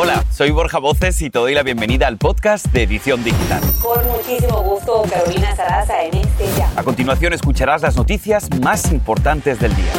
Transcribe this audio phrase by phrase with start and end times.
[0.00, 3.60] Hola, soy Borja Voces y te doy la bienvenida al podcast de Edición Digital.
[3.82, 6.70] Con muchísimo gusto, Carolina Sarasa en este ya.
[6.76, 9.92] A continuación escucharás las noticias más importantes del día.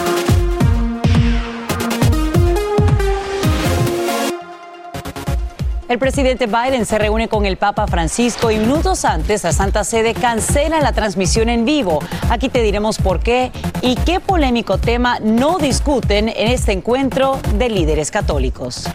[5.90, 10.14] El presidente Biden se reúne con el Papa Francisco y minutos antes la Santa Sede
[10.14, 12.00] cancela la transmisión en vivo.
[12.30, 17.68] Aquí te diremos por qué y qué polémico tema no discuten en este encuentro de
[17.68, 18.88] líderes católicos.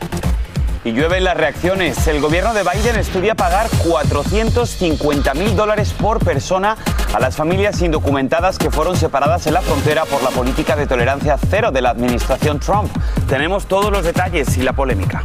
[0.85, 2.07] Y llueven las reacciones.
[2.07, 6.77] El gobierno de Biden estudia pagar 450 mil dólares por persona
[7.15, 11.39] a las familias indocumentadas que fueron separadas en la frontera por la política de tolerancia
[11.49, 12.91] cero de la administración Trump.
[13.29, 15.25] Tenemos todos los detalles y la polémica.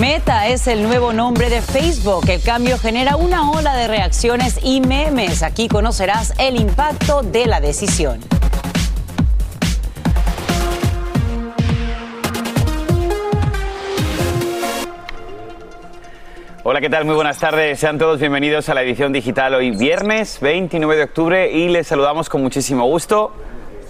[0.00, 2.28] Meta es el nuevo nombre de Facebook.
[2.28, 5.42] El cambio genera una ola de reacciones y memes.
[5.42, 8.20] Aquí conocerás el impacto de la decisión.
[16.70, 17.04] Hola, ¿qué tal?
[17.04, 17.80] Muy buenas tardes.
[17.80, 22.28] Sean todos bienvenidos a la edición digital hoy viernes 29 de octubre y les saludamos
[22.28, 23.32] con muchísimo gusto.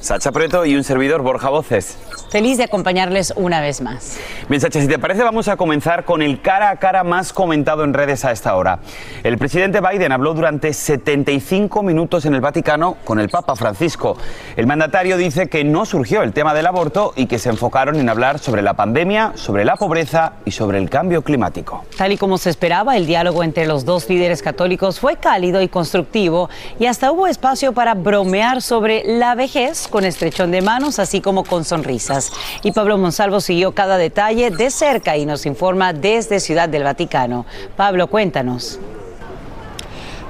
[0.00, 1.98] Sacha Preto y un servidor Borja Voces.
[2.30, 4.18] Feliz de acompañarles una vez más.
[4.48, 7.84] Bien, Sacha, si te parece, vamos a comenzar con el cara a cara más comentado
[7.84, 8.78] en redes a esta hora.
[9.22, 14.16] El presidente Biden habló durante 75 minutos en el Vaticano con el Papa Francisco.
[14.56, 18.08] El mandatario dice que no surgió el tema del aborto y que se enfocaron en
[18.08, 21.84] hablar sobre la pandemia, sobre la pobreza y sobre el cambio climático.
[21.98, 25.68] Tal y como se esperaba, el diálogo entre los dos líderes católicos fue cálido y
[25.68, 26.48] constructivo
[26.78, 31.44] y hasta hubo espacio para bromear sobre la vejez con estrechón de manos, así como
[31.44, 32.32] con sonrisas.
[32.62, 37.44] Y Pablo Monsalvo siguió cada detalle de cerca y nos informa desde Ciudad del Vaticano.
[37.76, 38.78] Pablo, cuéntanos.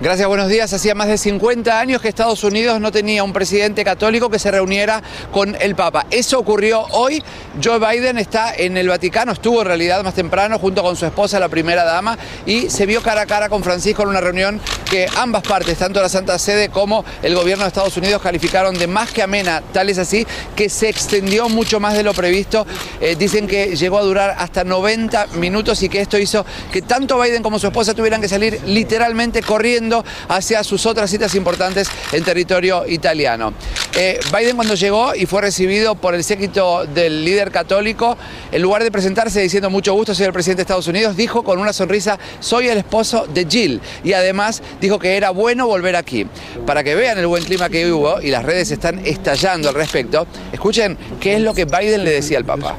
[0.02, 0.72] Gracias, buenos días.
[0.72, 4.50] Hacía más de 50 años que Estados Unidos no tenía un presidente católico que se
[4.50, 6.06] reuniera con el Papa.
[6.10, 7.22] Eso ocurrió hoy.
[7.62, 11.38] Joe Biden está en el Vaticano, estuvo en realidad más temprano junto con su esposa,
[11.38, 15.06] la primera dama, y se vio cara a cara con Francisco en una reunión que
[15.18, 19.10] ambas partes, tanto la Santa Sede como el gobierno de Estados Unidos, calificaron de más
[19.10, 19.62] que amena.
[19.70, 22.66] Tal es así que se extendió mucho más de lo previsto.
[23.02, 27.20] Eh, dicen que llegó a durar hasta 90 minutos y que esto hizo que tanto
[27.20, 29.89] Biden como su esposa tuvieran que salir literalmente corriendo
[30.28, 33.52] hacia sus otras citas importantes en territorio italiano.
[33.96, 38.16] Eh, Biden cuando llegó y fue recibido por el séquito del líder católico,
[38.52, 41.58] en lugar de presentarse diciendo mucho gusto, soy el presidente de Estados Unidos, dijo con
[41.58, 43.80] una sonrisa, soy el esposo de Jill.
[44.04, 46.26] Y además dijo que era bueno volver aquí.
[46.66, 50.26] Para que vean el buen clima que hubo y las redes están estallando al respecto,
[50.52, 52.76] escuchen qué es lo que Biden le decía al Papa.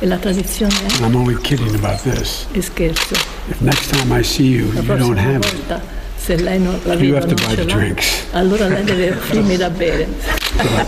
[0.00, 1.02] La tradizione eh?
[1.04, 2.46] I'm only kidding about this.
[2.52, 3.14] è scherzo.
[3.48, 5.80] If next time I see you, La you don't have it,
[6.16, 8.26] se lei non la You have to buy the drinks.
[8.32, 10.06] allora lei deve offrirmi da bere.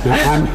[0.04, 0.48] now, I'm,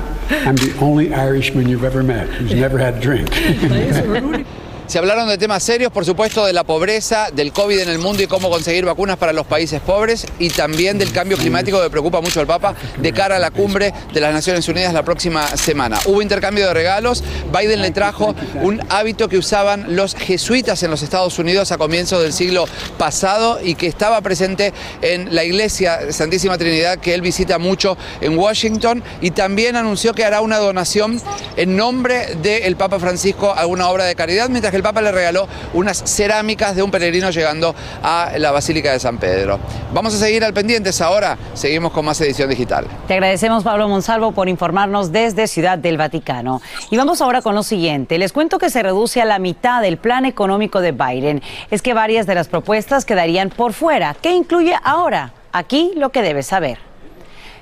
[0.46, 2.60] I'm the only Irishman you've ever met who's eh.
[2.60, 3.30] never had a drink.
[4.88, 8.22] Se hablaron de temas serios, por supuesto, de la pobreza, del COVID en el mundo
[8.22, 12.22] y cómo conseguir vacunas para los países pobres y también del cambio climático que preocupa
[12.22, 16.00] mucho al Papa de cara a la cumbre de las Naciones Unidas la próxima semana.
[16.06, 21.02] Hubo intercambio de regalos, Biden le trajo un hábito que usaban los jesuitas en los
[21.02, 22.66] Estados Unidos a comienzos del siglo
[23.00, 24.72] pasado y que estaba presente
[25.02, 30.24] en la iglesia Santísima Trinidad que él visita mucho en Washington y también anunció que
[30.24, 31.20] hará una donación
[31.58, 35.14] en nombre del Papa Francisco a una obra de caridad, mientras que el Papa le
[35.14, 39.58] regaló unas cerámicas de un peregrino llegando a la Basílica de San Pedro.
[39.94, 42.86] Vamos a seguir al pendientes ahora, seguimos con más edición digital.
[43.08, 46.62] Te agradecemos, Pablo Monsalvo, por informarnos desde Ciudad del Vaticano.
[46.92, 48.18] Y vamos ahora con lo siguiente.
[48.18, 51.42] Les cuento que se reduce a la mitad del plan económico de Biden.
[51.72, 54.14] Es que varias de las propuestas quedarían por fuera.
[54.22, 55.32] ¿Qué incluye ahora?
[55.54, 56.80] Aquí lo que debes saber.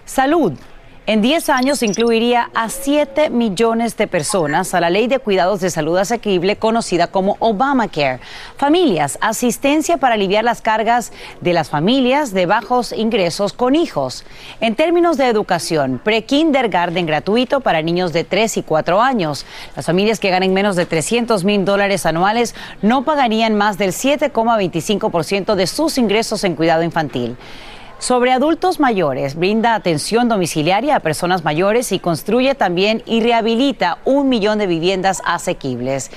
[0.05, 0.53] Salud.
[1.05, 5.69] En 10 años incluiría a 7 millones de personas a la ley de cuidados de
[5.69, 8.21] salud asequible conocida como Obamacare.
[8.55, 11.11] Familias, asistencia para aliviar las cargas
[11.41, 14.23] de las familias de bajos ingresos con hijos.
[14.61, 19.45] En términos de educación, pre-kindergarten gratuito para niños de 3 y 4 años.
[19.75, 25.55] Las familias que ganen menos de 300 mil dólares anuales no pagarían más del 7,25%
[25.55, 27.35] de sus ingresos en cuidado infantil.
[28.03, 34.27] Sobre adultos mayores, brinda atención domiciliaria a personas mayores y construye también y rehabilita un
[34.27, 36.11] millón de viviendas asequibles.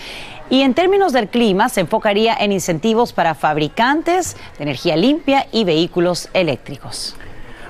[0.50, 5.62] Y en términos del clima, se enfocaría en incentivos para fabricantes de energía limpia y
[5.62, 7.14] vehículos eléctricos.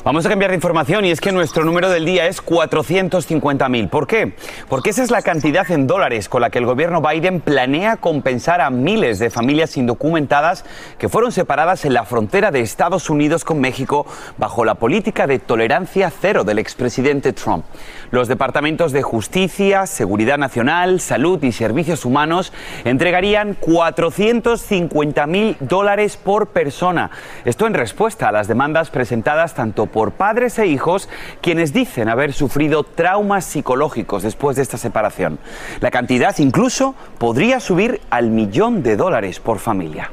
[0.07, 3.89] Vamos a cambiar de información y es que nuestro número del día es 450.000.
[3.89, 4.37] ¿Por qué?
[4.69, 8.61] Porque esa es la cantidad en dólares con la que el gobierno Biden planea compensar
[8.61, 10.65] a miles de familias indocumentadas
[10.99, 14.07] que fueron separadas en la frontera de Estados Unidos con México
[14.39, 17.65] bajo la política de tolerancia cero del expresidente Trump.
[18.13, 22.53] Los departamentos de Justicia, Seguridad Nacional, Salud y Servicios Humanos
[22.85, 27.11] entregarían 450.000 dólares por persona.
[27.45, 31.09] Esto en respuesta a las demandas presentadas tanto por padres e hijos
[31.41, 35.39] quienes dicen haber sufrido traumas psicológicos después de esta separación.
[35.81, 40.11] La cantidad incluso podría subir al millón de dólares por familia.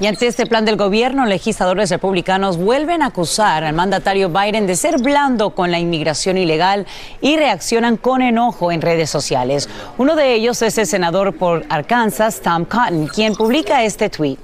[0.00, 4.74] Y ante este plan del gobierno, legisladores republicanos vuelven a acusar al mandatario Biden de
[4.74, 6.86] ser blando con la inmigración ilegal
[7.20, 9.68] y reaccionan con enojo en redes sociales.
[9.98, 14.38] Uno de ellos es el senador por Arkansas, Tom Cotton, quien publica este tweet.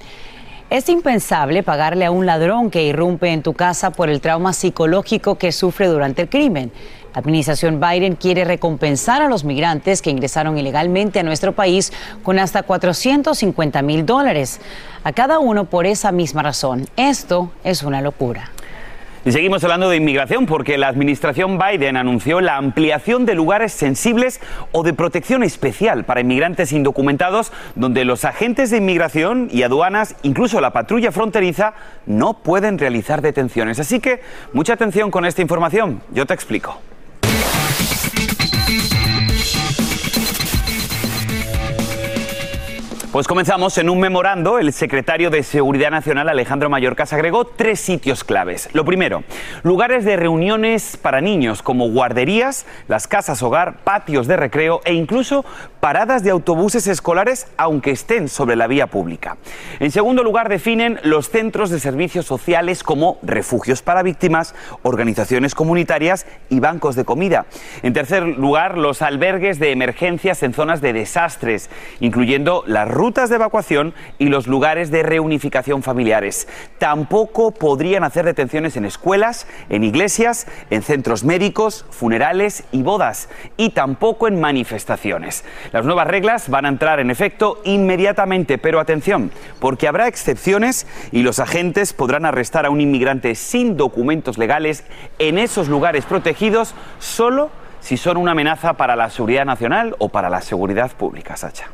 [0.68, 5.36] Es impensable pagarle a un ladrón que irrumpe en tu casa por el trauma psicológico
[5.36, 6.72] que sufre durante el crimen.
[7.14, 11.92] La administración Biden quiere recompensar a los migrantes que ingresaron ilegalmente a nuestro país
[12.24, 14.60] con hasta 450 mil dólares
[15.04, 16.88] a cada uno por esa misma razón.
[16.96, 18.50] Esto es una locura.
[19.26, 24.40] Y seguimos hablando de inmigración porque la administración Biden anunció la ampliación de lugares sensibles
[24.70, 30.61] o de protección especial para inmigrantes indocumentados donde los agentes de inmigración y aduanas, incluso
[30.61, 31.75] la patrulla fronteriza,
[32.06, 33.81] no pueden realizar detenciones.
[33.81, 34.20] Así que
[34.52, 36.02] mucha atención con esta información.
[36.12, 36.81] Yo te explico.
[43.16, 44.58] Pues comenzamos en un memorando.
[44.58, 48.68] El secretario de Seguridad Nacional, Alejandro Mayorkas, agregó tres sitios claves.
[48.74, 49.24] Lo primero,
[49.62, 55.46] lugares de reuniones para niños como guarderías, las casas hogar, patios de recreo e incluso
[55.80, 59.38] paradas de autobuses escolares, aunque estén sobre la vía pública.
[59.80, 66.26] En segundo lugar, definen los centros de servicios sociales como refugios para víctimas, organizaciones comunitarias
[66.50, 67.46] y bancos de comida.
[67.82, 71.70] En tercer lugar, los albergues de emergencias en zonas de desastres,
[72.00, 76.49] incluyendo las rutas de evacuación y los lugares de reunificación familiares.
[76.79, 83.70] Tampoco podrían hacer detenciones en escuelas, en iglesias, en centros médicos, funerales y bodas, y
[83.70, 85.44] tampoco en manifestaciones.
[85.73, 89.31] Las nuevas reglas van a entrar en efecto inmediatamente, pero atención,
[89.61, 94.82] porque habrá excepciones y los agentes podrán arrestar a un inmigrante sin documentos legales
[95.20, 97.50] en esos lugares protegidos solo
[97.81, 101.70] si son una amenaza para la seguridad nacional o para la seguridad pública, Sacha.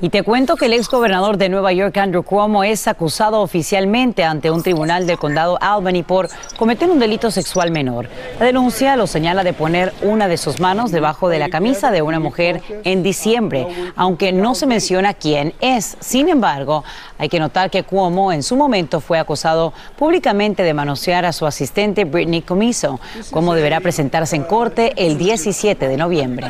[0.00, 4.22] Y te cuento que el ex gobernador de Nueva York, Andrew Cuomo, es acusado oficialmente
[4.22, 8.08] ante un tribunal del condado Albany por cometer un delito sexual menor.
[8.38, 12.02] La denuncia lo señala de poner una de sus manos debajo de la camisa de
[12.02, 13.66] una mujer en diciembre,
[13.96, 15.96] aunque no se menciona quién es.
[15.98, 16.84] Sin embargo,
[17.18, 21.44] hay que notar que Cuomo en su momento fue acusado públicamente de manosear a su
[21.44, 23.00] asistente Britney Comiso.
[23.32, 26.46] Cuomo deberá presentarse en corte el 17 de noviembre.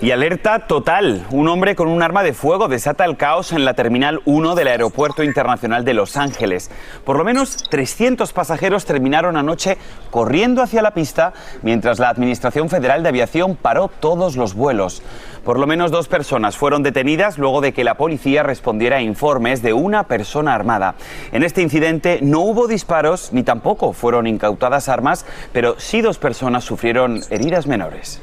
[0.00, 1.26] Y alerta total.
[1.30, 4.68] Un hombre con un arma de fuego desata el caos en la Terminal 1 del
[4.68, 6.70] Aeropuerto Internacional de Los Ángeles.
[7.04, 9.78] Por lo menos 300 pasajeros terminaron anoche
[10.10, 15.02] corriendo hacia la pista mientras la Administración Federal de Aviación paró todos los vuelos.
[15.44, 19.62] Por lo menos dos personas fueron detenidas luego de que la policía respondiera a informes
[19.62, 20.94] de una persona armada.
[21.32, 26.64] En este incidente no hubo disparos ni tampoco fueron incautadas armas, pero sí dos personas
[26.64, 28.20] sufrieron heridas menores.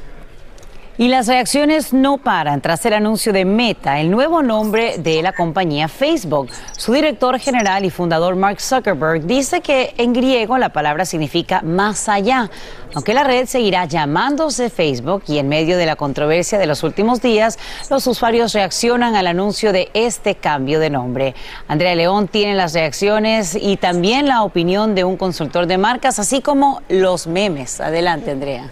[0.96, 5.32] Y las reacciones no paran tras el anuncio de Meta, el nuevo nombre de la
[5.32, 6.50] compañía Facebook.
[6.76, 12.08] Su director general y fundador Mark Zuckerberg dice que en griego la palabra significa más
[12.08, 12.48] allá,
[12.94, 17.20] aunque la red seguirá llamándose Facebook y en medio de la controversia de los últimos
[17.20, 17.58] días,
[17.90, 21.34] los usuarios reaccionan al anuncio de este cambio de nombre.
[21.66, 26.40] Andrea León tiene las reacciones y también la opinión de un consultor de marcas, así
[26.40, 27.80] como los memes.
[27.80, 28.70] Adelante, Andrea.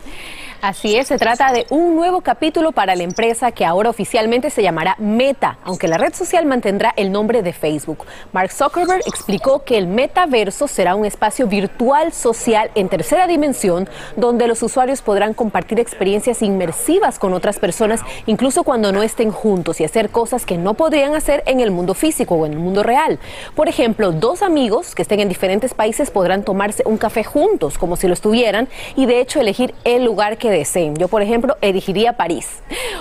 [0.63, 4.63] Así es, se trata de un nuevo capítulo para la empresa que ahora oficialmente se
[4.63, 8.07] llamará Meta, aunque la red social mantendrá el nombre de Facebook.
[8.33, 14.47] Mark Zuckerberg explicó que el metaverso será un espacio virtual social en tercera dimensión donde
[14.47, 19.85] los usuarios podrán compartir experiencias inmersivas con otras personas, incluso cuando no estén juntos y
[19.85, 23.19] hacer cosas que no podrían hacer en el mundo físico o en el mundo real.
[23.57, 27.97] Por ejemplo, dos amigos que estén en diferentes países podrán tomarse un café juntos como
[27.97, 30.97] si lo estuvieran y de hecho elegir el lugar que deseen.
[30.97, 32.49] Yo, por ejemplo, elegiría París.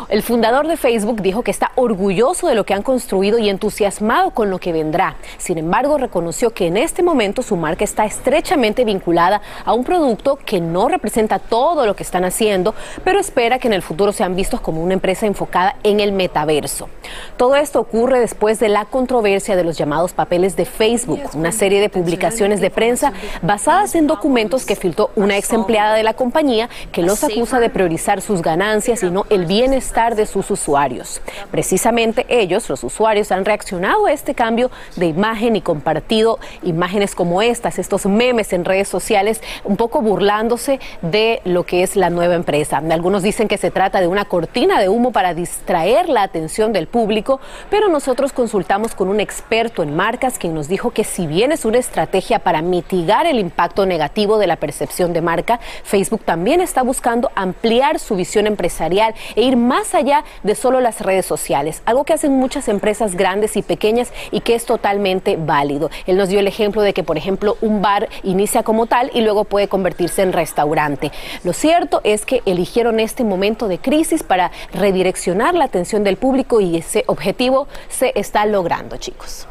[0.10, 4.32] El fundador de Facebook dijo que está orgulloso de lo que han construido y entusiasmado
[4.32, 5.16] con lo que vendrá.
[5.38, 10.38] Sin embargo, reconoció que en este momento su marca está estrechamente vinculada a un producto
[10.38, 14.36] que no representa todo lo que están haciendo, pero espera que en el futuro sean
[14.36, 16.90] vistos como una empresa enfocada en el metaverso.
[17.38, 21.80] Todo esto ocurre después de la controversia de los llamados papeles de Facebook, una serie
[21.80, 26.70] de publicaciones de prensa basadas en documentos que filtró una ex empleada de la compañía
[26.92, 31.22] que los de priorizar sus ganancias y no el bienestar de sus usuarios.
[31.50, 37.42] Precisamente ellos, los usuarios, han reaccionado a este cambio de imagen y compartido imágenes como
[37.42, 42.36] estas, estos memes en redes sociales, un poco burlándose de lo que es la nueva
[42.36, 42.78] empresa.
[42.78, 46.86] Algunos dicen que se trata de una cortina de humo para distraer la atención del
[46.86, 47.40] público,
[47.72, 51.66] pero nosotros consultamos con un experto en marcas quien nos dijo que si bien es
[51.66, 56.84] una estrategia para mitigar el impacto negativo de la percepción de marca, Facebook también está
[56.84, 62.04] buscando ampliar su visión empresarial e ir más allá de solo las redes sociales, algo
[62.04, 65.90] que hacen muchas empresas grandes y pequeñas y que es totalmente válido.
[66.08, 69.22] Él nos dio el ejemplo de que, por ejemplo, un bar inicia como tal y
[69.22, 71.12] luego puede convertirse en restaurante.
[71.44, 76.62] Lo cierto es que eligieron este momento de crisis para redireccionar la atención del público
[76.62, 79.48] y ese objetivo se está logrando, chicos.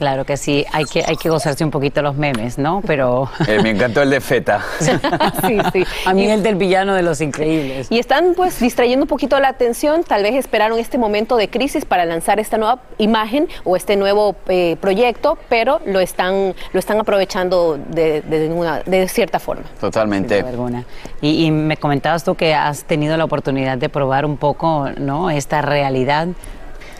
[0.00, 2.80] Claro que sí, hay que, hay que gozarse un poquito los memes, ¿no?
[2.86, 3.28] Pero...
[3.46, 4.64] Eh, me encantó el de Feta.
[4.80, 5.84] sí, sí.
[6.06, 7.88] A mí el del villano de Los Increíbles.
[7.90, 11.84] Y están pues distrayendo un poquito la atención, tal vez esperaron este momento de crisis
[11.84, 16.98] para lanzar esta nueva imagen o este nuevo eh, proyecto, pero lo están, lo están
[16.98, 19.64] aprovechando de, de, de cierta forma.
[19.78, 20.42] Totalmente.
[21.20, 25.28] Y, y me comentabas tú que has tenido la oportunidad de probar un poco, ¿no?
[25.28, 26.28] Esta realidad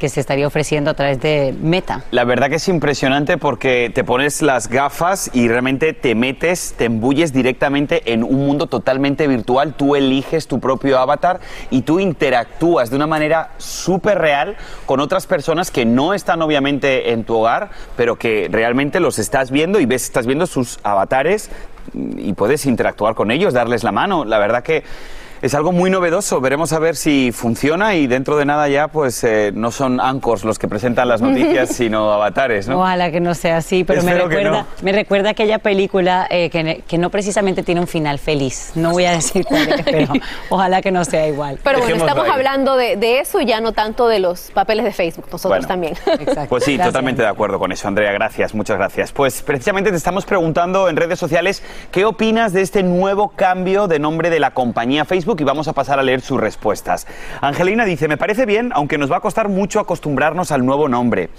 [0.00, 2.02] que se estaría ofreciendo a través de Meta.
[2.10, 6.86] La verdad que es impresionante porque te pones las gafas y realmente te metes, te
[6.86, 9.74] embulles directamente en un mundo totalmente virtual.
[9.74, 11.40] Tú eliges tu propio avatar
[11.70, 17.12] y tú interactúas de una manera súper real con otras personas que no están obviamente
[17.12, 21.50] en tu hogar, pero que realmente los estás viendo y ves, estás viendo sus avatares
[21.94, 24.24] y puedes interactuar con ellos, darles la mano.
[24.24, 24.82] La verdad que
[25.42, 26.40] es algo muy novedoso.
[26.40, 30.44] Veremos a ver si funciona y dentro de nada ya, pues eh, no son anchors
[30.44, 32.80] los que presentan las noticias, sino avatares, ¿no?
[32.80, 36.98] Ojalá que no sea así, pero me recuerda, me recuerda aquella película eh, que, que,
[36.98, 38.72] no precisamente tiene un final feliz.
[38.74, 40.12] No voy a decir cuál es, pero
[40.50, 41.58] ojalá que no sea igual.
[41.62, 44.92] Pero bueno, estamos hablando de, de, eso y ya no tanto de los papeles de
[44.92, 45.94] Facebook, nosotros también.
[46.06, 46.48] Exacto.
[46.48, 48.12] Pues sí, totalmente de acuerdo con eso, Andrea.
[48.12, 49.12] Gracias, muchas gracias.
[49.12, 53.98] Pues precisamente te estamos preguntando en redes sociales qué opinas de este nuevo cambio de
[53.98, 57.06] nombre de la compañía Facebook y vamos a pasar a leer sus respuestas.
[57.40, 61.30] Angelina dice, me parece bien, aunque nos va a costar mucho acostumbrarnos al nuevo nombre.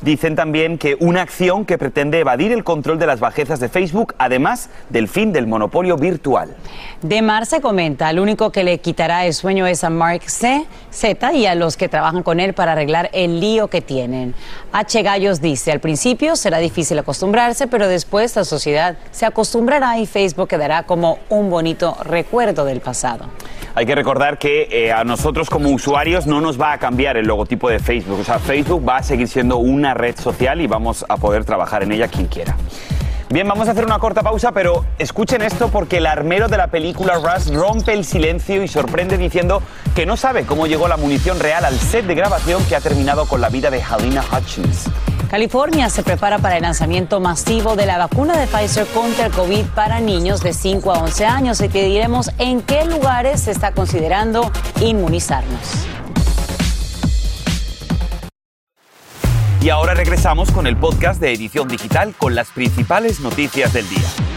[0.00, 4.14] Dicen también que una acción que pretende evadir el control de las bajezas de Facebook,
[4.18, 6.54] además del fin del monopolio virtual.
[7.02, 10.64] De Mar se comenta, el único que le quitará el sueño es a Mark C.
[10.90, 14.34] Z y a los que trabajan con él para arreglar el lío que tienen.
[14.72, 15.02] H.
[15.02, 20.48] Gallos dice, al principio será difícil acostumbrarse, pero después la sociedad se acostumbrará y Facebook
[20.48, 23.26] quedará como un bonito recuerdo del pasado.
[23.76, 27.26] Hay que recordar que eh, a nosotros como usuarios no nos va a cambiar el
[27.26, 28.20] logotipo de Facebook.
[28.20, 31.82] O sea, Facebook va a seguir siendo una red social y vamos a poder trabajar
[31.82, 32.56] en ella quien quiera.
[33.28, 36.68] Bien, vamos a hacer una corta pausa, pero escuchen esto porque el armero de la
[36.68, 39.60] película Rush rompe el silencio y sorprende diciendo
[39.94, 43.26] que no sabe cómo llegó la munición real al set de grabación que ha terminado
[43.26, 44.88] con la vida de Halina Hutchins.
[45.30, 49.64] California se prepara para el lanzamiento masivo de la vacuna de Pfizer contra el COVID
[49.74, 53.72] para niños de 5 a 11 años y te diremos en qué lugares se está
[53.72, 55.86] considerando inmunizarnos.
[59.60, 64.35] Y ahora regresamos con el podcast de Edición Digital con las principales noticias del día.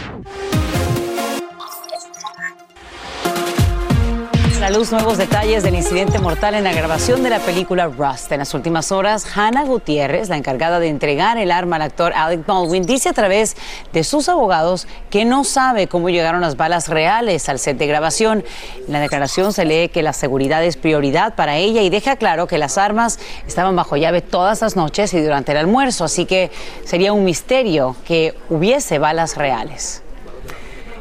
[4.69, 8.31] La luz nuevos detalles del incidente mortal en la grabación de la película Rust.
[8.31, 12.45] En las últimas horas, Hannah Gutiérrez, la encargada de entregar el arma al actor Alec
[12.45, 13.57] Baldwin, dice a través
[13.93, 18.43] de sus abogados que no sabe cómo llegaron las balas reales al set de grabación.
[18.85, 22.45] En la declaración se lee que la seguridad es prioridad para ella y deja claro
[22.45, 26.51] que las armas estaban bajo llave todas las noches y durante el almuerzo, así que
[26.85, 30.03] sería un misterio que hubiese balas reales.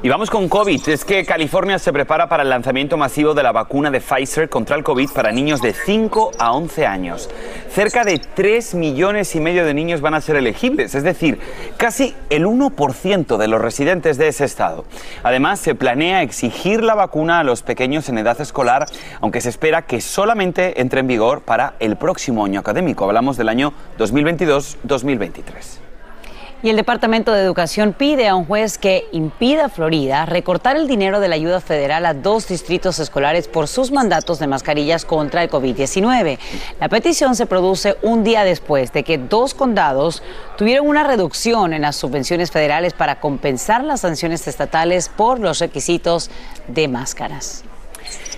[0.00, 0.88] Y vamos con COVID.
[0.90, 4.76] Es que California se prepara para el lanzamiento masivo de la vacuna de Pfizer contra
[4.76, 7.28] el COVID para niños de 5 a 11 años.
[7.68, 11.40] Cerca de 3 millones y medio de niños van a ser elegibles, es decir,
[11.76, 14.84] casi el 1% de los residentes de ese estado.
[15.24, 18.86] Además, se planea exigir la vacuna a los pequeños en edad escolar,
[19.20, 23.04] aunque se espera que solamente entre en vigor para el próximo año académico.
[23.04, 25.87] Hablamos del año 2022-2023.
[26.60, 30.88] Y el Departamento de Educación pide a un juez que impida a Florida recortar el
[30.88, 35.44] dinero de la ayuda federal a dos distritos escolares por sus mandatos de mascarillas contra
[35.44, 36.36] el COVID-19.
[36.80, 40.24] La petición se produce un día después de que dos condados
[40.56, 46.28] tuvieron una reducción en las subvenciones federales para compensar las sanciones estatales por los requisitos
[46.66, 47.67] de máscaras.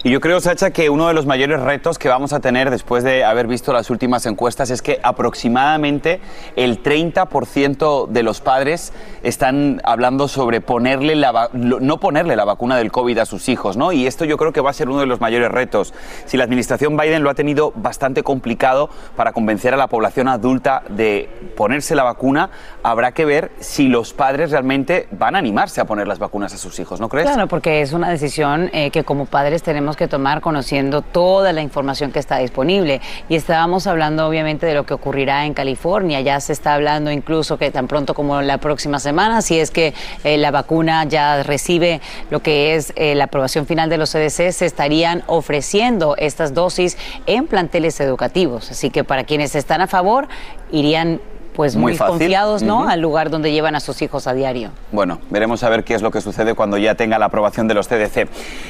[0.03, 3.05] Y yo creo, Sacha, que uno de los mayores retos que vamos a tener después
[3.05, 6.21] de haber visto las últimas encuestas es que aproximadamente
[6.57, 12.91] el 30% de los padres están hablando sobre ponerle la no ponerle la vacuna del
[12.91, 13.93] COVID a sus hijos, ¿no?
[13.93, 15.93] Y esto yo creo que va a ser uno de los mayores retos.
[16.25, 20.83] Si la administración Biden lo ha tenido bastante complicado para convencer a la población adulta
[20.89, 22.49] de ponerse la vacuna,
[22.83, 26.57] habrá que ver si los padres realmente van a animarse a poner las vacunas a
[26.57, 27.27] sus hijos, ¿no crees?
[27.27, 31.63] Claro, porque es una decisión eh, que como padres tenemos que tomar conociendo toda la
[31.63, 33.01] información que está disponible.
[33.29, 36.21] Y estábamos hablando obviamente de lo que ocurrirá en California.
[36.21, 39.95] Ya se está hablando incluso que tan pronto como la próxima semana, si es que
[40.25, 42.01] eh, la vacuna ya recibe
[42.31, 46.97] lo que es eh, la aprobación final de los CDC, se estarían ofreciendo estas dosis
[47.27, 48.71] en planteles educativos.
[48.71, 50.29] Así que para quienes están a favor,
[50.71, 51.21] irían
[51.61, 52.89] pues muy, confiados, ¿no?
[52.89, 54.71] Al lugar donde llevan a sus hijos a diario.
[54.93, 57.75] Bueno, veremos a ver qué es lo que sucede cuando ya tenga la aprobación de
[57.75, 58.29] los CDC.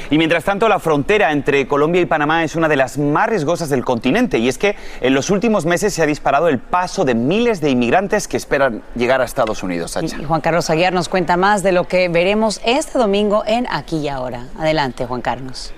[0.09, 3.69] Y mientras tanto, la frontera entre Colombia y Panamá es una de las más riesgosas
[3.69, 7.15] del continente y es que en los últimos meses se ha disparado el paso de
[7.15, 9.97] miles de inmigrantes que esperan llegar a Estados Unidos.
[10.01, 13.99] Y Juan Carlos Aguiar nos cuenta más de lo que veremos este domingo en Aquí
[13.99, 14.47] y Ahora.
[14.59, 15.73] Adelante, Juan Carlos.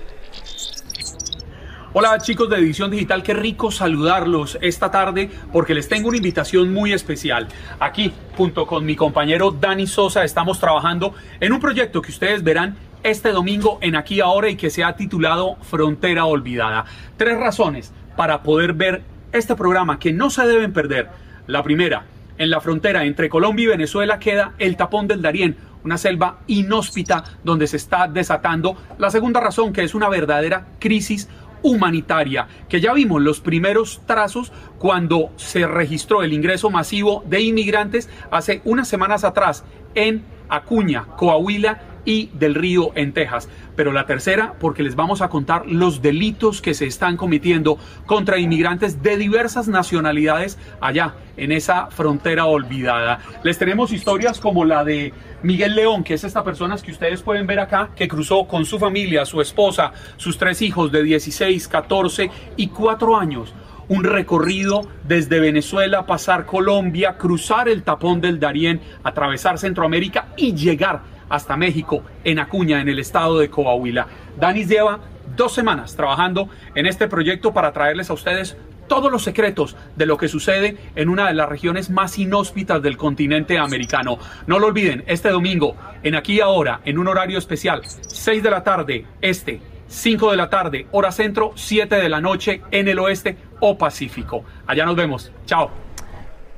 [1.96, 6.74] Hola chicos de Edición Digital, qué rico saludarlos esta tarde porque les tengo una invitación
[6.74, 7.48] muy especial.
[7.80, 12.78] Aquí, junto con mi compañero Dani Sosa, estamos trabajando en un proyecto que ustedes verán
[13.04, 16.86] este domingo en Aquí Ahora y que se ha titulado Frontera Olvidada.
[17.16, 21.10] Tres razones para poder ver este programa que no se deben perder.
[21.46, 22.06] La primera,
[22.40, 27.24] en la frontera entre Colombia y Venezuela queda el tapón del Darién, una selva inhóspita
[27.44, 31.30] donde se está desatando la segunda razón que es una verdadera crisis
[31.64, 38.10] humanitaria, que ya vimos los primeros trazos cuando se registró el ingreso masivo de inmigrantes
[38.30, 39.64] hace unas semanas atrás
[39.96, 43.50] en Acuña, Coahuila y del Río en Texas.
[43.76, 48.38] Pero la tercera, porque les vamos a contar los delitos que se están cometiendo contra
[48.38, 53.20] inmigrantes de diversas nacionalidades allá en esa frontera olvidada.
[53.44, 57.46] Les tenemos historias como la de Miguel León, que es esta persona que ustedes pueden
[57.48, 62.30] ver acá, que cruzó con su familia, su esposa, sus tres hijos de 16, 14
[62.58, 63.54] y 4 años
[63.90, 71.02] un recorrido desde Venezuela, pasar Colombia, cruzar el tapón del Darién, atravesar Centroamérica y llegar
[71.34, 74.06] hasta México, en Acuña, en el estado de Coahuila.
[74.40, 75.00] Danis lleva
[75.36, 78.56] dos semanas trabajando en este proyecto para traerles a ustedes
[78.88, 82.98] todos los secretos de lo que sucede en una de las regiones más inhóspitas del
[82.98, 84.20] continente americano.
[84.46, 88.64] No lo olviden, este domingo, en aquí ahora, en un horario especial, 6 de la
[88.64, 93.38] tarde, este, 5 de la tarde, hora centro, 7 de la noche, en el oeste
[93.60, 94.44] o Pacífico.
[94.68, 95.32] Allá nos vemos.
[95.48, 95.72] Chao.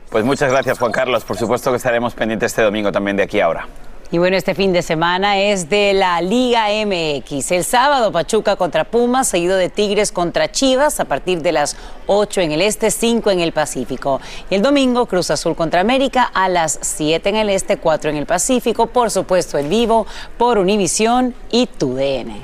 [0.10, 1.24] Pues muchas gracias, Juan Carlos.
[1.24, 3.68] Por supuesto que estaremos pendientes este domingo también de aquí ahora.
[4.12, 7.52] Y bueno, este fin de semana es de la Liga MX.
[7.52, 12.42] El sábado Pachuca contra Pumas, seguido de Tigres contra Chivas a partir de las 8
[12.42, 14.22] en el este, 5 en el Pacífico.
[14.52, 18.18] Y el domingo Cruz Azul contra América a las 7 en el este, 4 en
[18.18, 18.86] el Pacífico.
[18.88, 20.06] Por supuesto, en vivo
[20.38, 22.44] por Univisión y TUDN.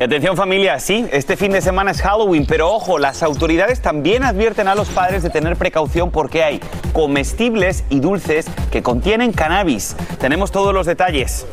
[0.00, 4.68] Atención familia, sí, este fin de semana es Halloween, pero ojo, las autoridades también advierten
[4.68, 6.60] a los padres de tener precaución porque hay
[6.92, 9.96] comestibles y dulces que contienen cannabis.
[10.20, 11.46] Tenemos todos los detalles.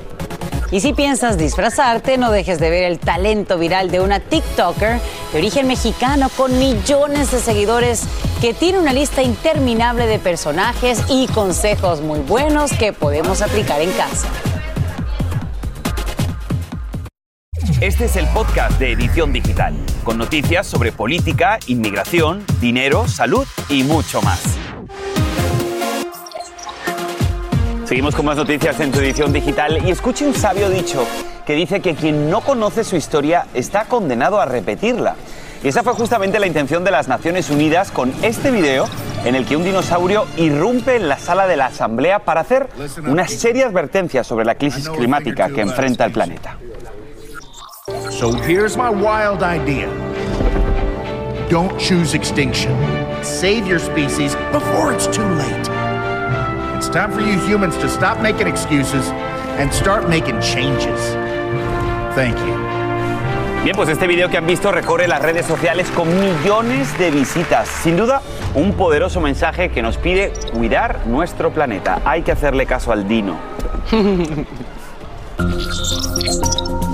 [0.70, 5.00] Y si piensas disfrazarte, no dejes de ver el talento viral de una TikToker
[5.32, 8.04] de origen mexicano con millones de seguidores
[8.42, 13.92] que tiene una lista interminable de personajes y consejos muy buenos que podemos aplicar en
[13.94, 14.28] casa.
[17.86, 23.84] Este es el podcast de Edición Digital, con noticias sobre política, inmigración, dinero, salud y
[23.84, 24.42] mucho más.
[27.86, 31.06] Seguimos con más noticias en tu edición digital y escuche un sabio dicho
[31.46, 35.16] que dice que quien no conoce su historia está condenado a repetirla.
[35.64, 38.88] Y esa fue justamente la intención de las Naciones Unidas con este video
[39.26, 42.68] en el que un dinosaurio irrumpe en la sala de la Asamblea para hacer
[43.06, 46.58] una seria advertencia sobre la crisis climática que enfrenta el planeta.
[48.10, 49.88] So here's my wild idea.
[51.52, 52.74] Don't choose extinction.
[53.24, 55.70] Save your species before it's too late.
[56.76, 59.10] It's time for you humans to stop making excuses
[59.60, 61.00] and start making changes.
[62.16, 62.56] Thank you.
[63.64, 67.68] Bien, pues este vídeo que han visto recorre las redes sociales con millones de visitas.
[67.68, 68.24] Sin duda,
[68.56, 72.02] un poderoso mensaje que nos pide cuidar nuestro planeta.
[72.04, 73.38] Hay que hacerle caso al Dino.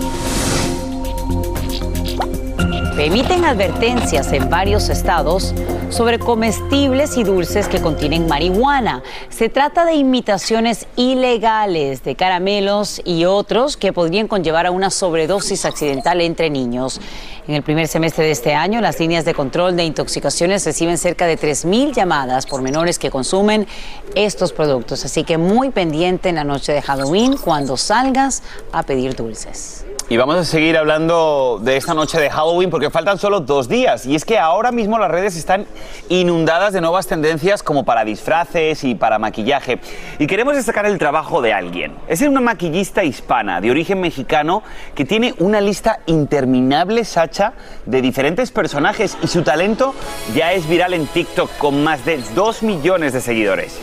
[3.04, 5.56] Emiten advertencias en varios estados
[5.90, 9.02] sobre comestibles y dulces que contienen marihuana.
[9.30, 15.66] Se trata de imitaciones ilegales de caramelos y otros que podrían conllevar a una sobredosis
[15.66, 17.02] accidental entre niños.
[17.48, 21.26] En el primer semestre de este año, las líneas de control de intoxicaciones reciben cerca
[21.26, 23.66] de 3.000 llamadas por menores que consumen
[24.14, 25.04] estos productos.
[25.06, 29.86] Así que muy pendiente en la noche de Halloween cuando salgas a pedir dulces.
[30.10, 34.06] Y vamos a seguir hablando de esta noche de Halloween porque faltan solo dos días.
[34.06, 35.66] Y es que ahora mismo las redes están
[36.10, 39.80] inundadas de nuevas tendencias como para disfraces y para maquillaje.
[40.20, 41.96] Y queremos destacar el trabajo de alguien.
[42.08, 44.64] Es una maquillista hispana de origen mexicano
[44.96, 47.54] que tiene una lista interminable, Sacha,
[47.86, 49.96] de diferentes personajes y su talento
[50.36, 53.80] ya es viral en TikTok con más de 2 millones de seguidores.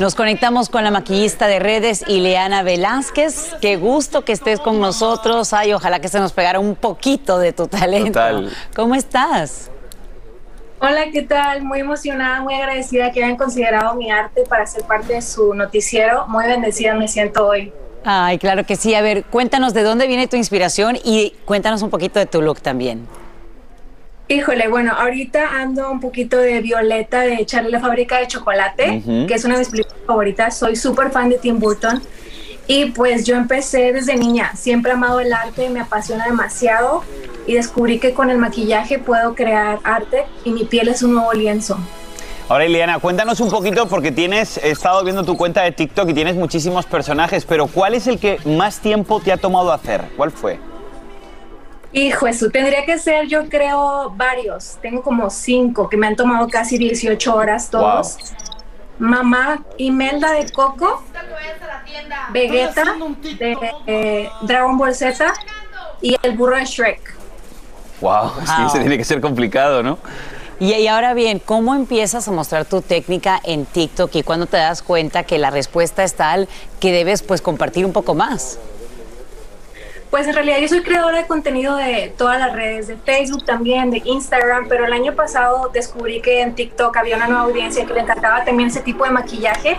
[0.00, 3.54] Nos conectamos con la maquillista de redes, Ileana Velázquez.
[3.60, 5.52] Qué gusto que estés con nosotros.
[5.52, 8.18] Ay, ojalá que se nos pegara un poquito de tu talento.
[8.18, 8.50] Total.
[8.74, 9.70] ¿Cómo estás?
[10.80, 11.62] Hola, ¿qué tal?
[11.62, 16.26] Muy emocionada, muy agradecida que hayan considerado mi arte para ser parte de su noticiero.
[16.26, 17.72] Muy bendecida me siento hoy.
[18.04, 18.96] Ay, claro que sí.
[18.96, 22.60] A ver, cuéntanos de dónde viene tu inspiración y cuéntanos un poquito de tu look
[22.60, 23.06] también.
[24.26, 29.26] Híjole, bueno, ahorita ando un poquito de Violeta de Charlie la fábrica de chocolate, Ujú.
[29.26, 30.56] que es una de mis películas favoritas.
[30.56, 32.02] Soy súper fan de Tim Burton.
[32.66, 37.04] Y pues yo empecé desde niña, siempre he amado el arte, me apasiona demasiado
[37.46, 41.30] y descubrí que con el maquillaje puedo crear arte y mi piel es un nuevo
[41.34, 41.76] lienzo.
[42.48, 46.14] Ahora, Ileana, cuéntanos un poquito porque tienes, he estado viendo tu cuenta de TikTok y
[46.14, 50.02] tienes muchísimos personajes, pero ¿cuál es el que más tiempo te ha tomado hacer?
[50.16, 50.58] ¿Cuál fue?
[51.94, 54.78] Hijo, eso tendría que ser, yo creo, varios.
[54.82, 58.16] Tengo como cinco que me han tomado casi 18 horas todos.
[58.98, 61.02] Mamá Imelda de Coco,
[62.32, 62.96] Vegeta
[63.38, 65.32] de eh, Dragon Ball Z
[66.00, 67.14] y el burro de Shrek.
[68.00, 68.70] Wow, sí, Wow.
[68.70, 69.98] se tiene que ser complicado, ¿no?
[70.58, 74.56] Y, y ahora bien, ¿cómo empiezas a mostrar tu técnica en TikTok y cuándo te
[74.56, 76.48] das cuenta que la respuesta es tal
[76.80, 78.58] que debes pues compartir un poco más?
[80.14, 83.90] Pues en realidad yo soy creadora de contenido de todas las redes, de Facebook también,
[83.90, 87.94] de Instagram, pero el año pasado descubrí que en TikTok había una nueva audiencia que
[87.94, 89.76] le encantaba también ese tipo de maquillaje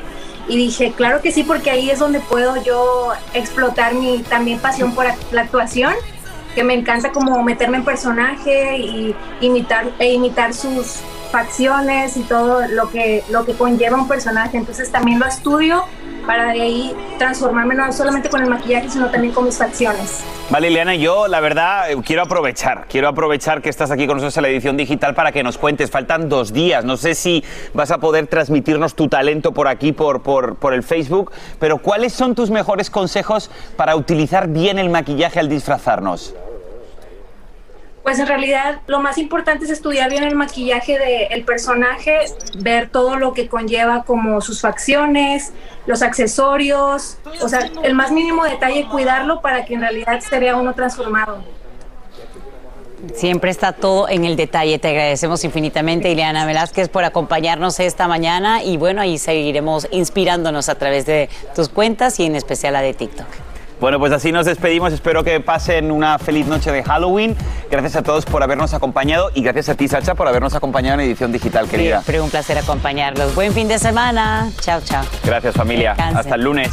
[0.50, 4.94] y dije, claro que sí, porque ahí es donde puedo yo explotar mi también pasión
[4.94, 5.94] por la actuación,
[6.54, 10.98] que me encanta como meterme en personaje y imitar, e imitar sus
[11.32, 14.58] facciones y todo lo que, lo que conlleva un personaje.
[14.58, 15.86] Entonces también lo estudio
[16.26, 20.24] para de ahí transformarme no solamente con el maquillaje, sino también con mis facciones.
[20.50, 24.38] Vale, Ileana, yo la verdad eh, quiero aprovechar, quiero aprovechar que estás aquí con nosotros
[24.38, 25.90] en la edición digital para que nos cuentes.
[25.90, 30.22] Faltan dos días, no sé si vas a poder transmitirnos tu talento por aquí, por,
[30.22, 35.40] por, por el Facebook, pero ¿cuáles son tus mejores consejos para utilizar bien el maquillaje
[35.40, 36.36] al disfrazarnos?
[38.06, 42.20] Pues en realidad lo más importante es estudiar bien el maquillaje del personaje,
[42.60, 45.54] ver todo lo que conlleva como sus facciones,
[45.88, 50.56] los accesorios, o sea, el más mínimo detalle cuidarlo para que en realidad se vea
[50.56, 51.40] uno transformado.
[53.16, 54.78] Siempre está todo en el detalle.
[54.78, 60.76] Te agradecemos infinitamente, Ileana Velázquez, por acompañarnos esta mañana y bueno, ahí seguiremos inspirándonos a
[60.76, 63.45] través de tus cuentas y en especial la de TikTok.
[63.80, 64.94] Bueno, pues así nos despedimos.
[64.94, 67.36] Espero que pasen una feliz noche de Halloween.
[67.70, 71.08] Gracias a todos por habernos acompañado y gracias a ti, Sacha, por habernos acompañado en
[71.08, 72.02] edición digital, querida.
[72.02, 73.36] Siempre un placer acompañarlos.
[73.36, 74.50] Buen fin de semana.
[74.62, 75.04] Chao, chao.
[75.24, 75.94] Gracias, familia.
[75.94, 76.72] Hasta el lunes.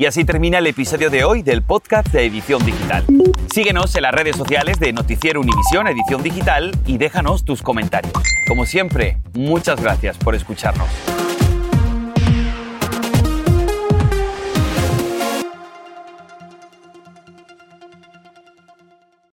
[0.00, 3.04] Y así termina el episodio de hoy del podcast de Edición Digital.
[3.52, 8.14] Síguenos en las redes sociales de Noticiero Univisión Edición Digital y déjanos tus comentarios.
[8.48, 10.88] Como siempre, muchas gracias por escucharnos.